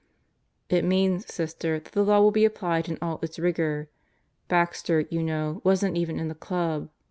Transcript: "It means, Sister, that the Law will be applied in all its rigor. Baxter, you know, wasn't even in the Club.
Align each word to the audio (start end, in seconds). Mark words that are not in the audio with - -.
"It 0.67 0.83
means, 0.83 1.31
Sister, 1.31 1.79
that 1.79 1.91
the 1.91 2.01
Law 2.01 2.21
will 2.21 2.31
be 2.31 2.43
applied 2.43 2.89
in 2.89 2.97
all 3.03 3.19
its 3.21 3.37
rigor. 3.37 3.87
Baxter, 4.47 5.01
you 5.11 5.21
know, 5.21 5.61
wasn't 5.63 5.95
even 5.95 6.19
in 6.19 6.27
the 6.27 6.33
Club. 6.33 6.89